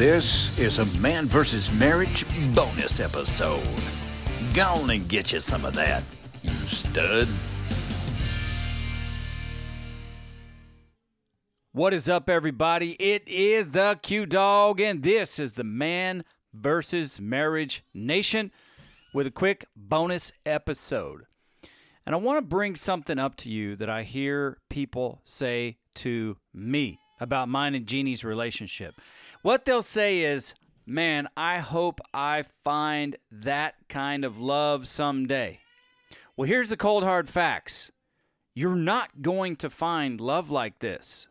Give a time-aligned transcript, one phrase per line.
[0.00, 3.62] This is a man versus marriage bonus episode.
[4.54, 6.02] Go on and get you some of that,
[6.42, 7.28] you stud.
[11.72, 12.92] What is up, everybody?
[12.92, 18.52] It is the Q Dog, and this is the Man versus Marriage Nation
[19.12, 21.26] with a quick bonus episode.
[22.06, 26.38] And I want to bring something up to you that I hear people say to
[26.54, 29.00] me about mine and Jeannie's relationship.
[29.42, 30.54] What they'll say is,
[30.86, 35.60] Man, I hope I find that kind of love someday.
[36.36, 37.92] Well, here's the cold hard facts
[38.54, 41.28] you're not going to find love like this.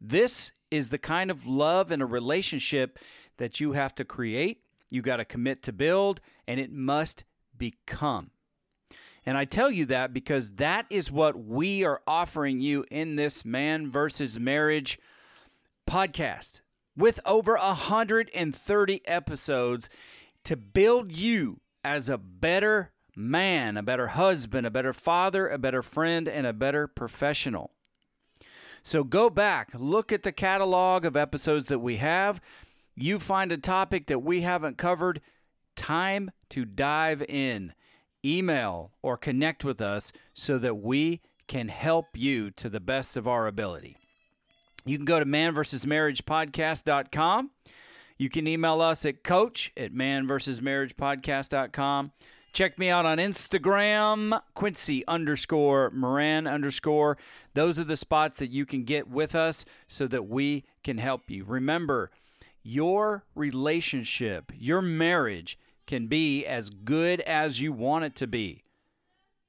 [0.00, 2.98] This is the kind of love in a relationship
[3.36, 7.24] that you have to create, you got to commit to build, and it must
[7.58, 8.30] become.
[9.26, 13.44] And I tell you that because that is what we are offering you in this
[13.44, 14.98] Man versus Marriage
[15.88, 16.60] podcast
[16.96, 19.88] with over 130 episodes
[20.44, 25.82] to build you as a better man, a better husband, a better father, a better
[25.82, 27.70] friend, and a better professional.
[28.82, 32.40] So go back, look at the catalog of episodes that we have.
[32.94, 35.20] You find a topic that we haven't covered,
[35.76, 37.74] time to dive in.
[38.24, 43.26] Email or connect with us so that we can help you to the best of
[43.26, 43.96] our ability.
[44.84, 47.50] You can go to manversusmarriagepodcast.com.
[48.18, 52.12] You can email us at coach at manversusmarriagepodcast.com.
[52.52, 57.16] Check me out on Instagram, Quincy underscore Moran underscore.
[57.54, 61.30] Those are the spots that you can get with us so that we can help
[61.30, 61.44] you.
[61.44, 62.10] Remember,
[62.62, 65.58] your relationship, your marriage
[65.90, 68.62] can be as good as you want it to be.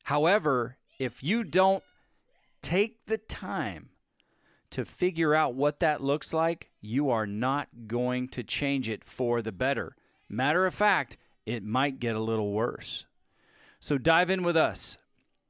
[0.05, 1.83] However, if you don't
[2.63, 3.89] take the time
[4.71, 9.43] to figure out what that looks like, you are not going to change it for
[9.43, 9.95] the better.
[10.27, 13.05] Matter of fact, it might get a little worse.
[13.79, 14.97] So dive in with us.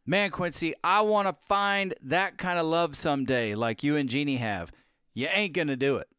[0.06, 4.38] Man, Quincy, I want to find that kind of love someday like you and Jeannie
[4.38, 4.74] have.
[5.14, 6.10] You ain't going to do it.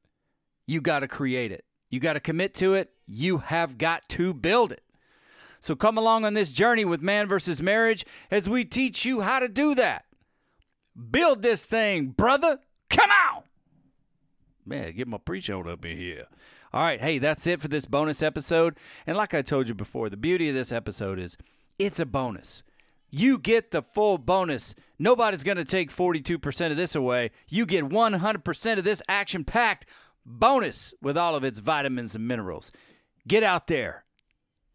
[0.64, 1.66] You got to create it.
[1.90, 2.88] You got to commit to it.
[3.06, 4.82] You have got to build it.
[5.60, 9.38] So come along on this journey with Man versus Marriage as we teach you how
[9.38, 10.04] to do that.
[11.10, 12.58] Build this thing, brother.
[12.90, 13.42] Come on.
[14.66, 16.26] Man, get my preach on up in here.
[16.72, 18.76] All right, hey, that's it for this bonus episode.
[19.06, 21.36] And like I told you before, the beauty of this episode is
[21.78, 22.62] it's a bonus.
[23.10, 24.74] You get the full bonus.
[24.98, 27.30] Nobody's going to take 42% of this away.
[27.48, 29.86] You get 100% of this action packed
[30.24, 32.72] bonus with all of its vitamins and minerals.
[33.26, 34.04] Get out there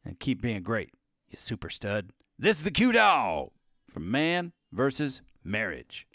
[0.05, 0.91] and keep being great,
[1.29, 2.11] you super stud.
[2.39, 3.51] This is the Q Dog
[3.91, 6.07] from Man versus Marriage.